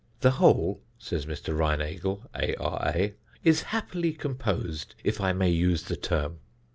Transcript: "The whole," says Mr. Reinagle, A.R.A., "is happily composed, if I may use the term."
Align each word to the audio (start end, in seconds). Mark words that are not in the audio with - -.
"The 0.21 0.31
whole," 0.31 0.81
says 0.97 1.27
Mr. 1.27 1.55
Reinagle, 1.55 2.27
A.R.A., 2.33 3.13
"is 3.43 3.61
happily 3.61 4.13
composed, 4.13 4.95
if 5.03 5.21
I 5.21 5.31
may 5.31 5.51
use 5.51 5.83
the 5.83 5.95
term." 5.95 6.39